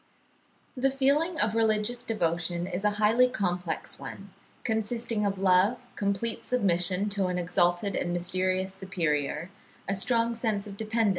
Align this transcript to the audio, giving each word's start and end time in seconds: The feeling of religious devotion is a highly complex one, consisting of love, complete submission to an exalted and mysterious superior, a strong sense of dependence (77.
The 0.75 0.89
feeling 0.89 1.39
of 1.39 1.53
religious 1.53 2.01
devotion 2.01 2.65
is 2.65 2.83
a 2.83 2.89
highly 2.97 3.27
complex 3.27 3.99
one, 3.99 4.31
consisting 4.63 5.27
of 5.27 5.37
love, 5.37 5.77
complete 5.95 6.43
submission 6.43 7.07
to 7.09 7.27
an 7.27 7.37
exalted 7.37 7.95
and 7.95 8.11
mysterious 8.11 8.73
superior, 8.73 9.51
a 9.87 9.93
strong 9.93 10.33
sense 10.33 10.65
of 10.65 10.75
dependence 10.75 11.09
(77. 11.09 11.09